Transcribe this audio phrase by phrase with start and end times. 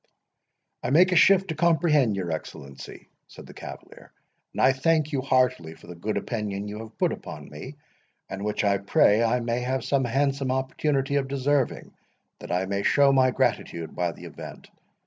[0.81, 4.11] "I make a shift to comprehend your Excellency," said the cavalier;
[4.51, 7.75] "and I thank you heartily for the good opinion you have put upon me,
[8.27, 11.93] and which, I pray I may have some handsome opportunity of deserving,
[12.39, 14.71] that I may show my gratitude by the event.